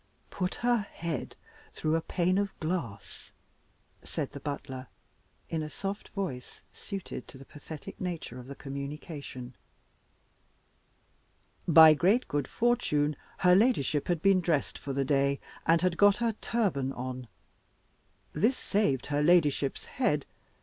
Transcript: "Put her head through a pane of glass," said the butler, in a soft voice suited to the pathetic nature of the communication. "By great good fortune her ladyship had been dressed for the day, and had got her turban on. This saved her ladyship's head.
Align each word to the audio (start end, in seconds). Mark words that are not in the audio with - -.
"Put 0.31 0.55
her 0.55 0.79
head 0.79 1.35
through 1.73 1.95
a 1.95 2.01
pane 2.01 2.39
of 2.39 2.59
glass," 2.59 3.33
said 4.03 4.31
the 4.31 4.39
butler, 4.39 4.87
in 5.47 5.61
a 5.61 5.69
soft 5.69 6.09
voice 6.09 6.63
suited 6.73 7.27
to 7.27 7.37
the 7.37 7.45
pathetic 7.45 8.01
nature 8.01 8.39
of 8.39 8.47
the 8.47 8.55
communication. 8.55 9.55
"By 11.67 11.93
great 11.93 12.27
good 12.27 12.47
fortune 12.47 13.15
her 13.37 13.53
ladyship 13.53 14.07
had 14.07 14.23
been 14.23 14.41
dressed 14.41 14.79
for 14.79 14.91
the 14.91 15.05
day, 15.05 15.39
and 15.67 15.81
had 15.81 15.97
got 15.99 16.15
her 16.15 16.31
turban 16.41 16.91
on. 16.93 17.27
This 18.33 18.57
saved 18.57 19.05
her 19.05 19.21
ladyship's 19.21 19.85
head. 19.85 20.25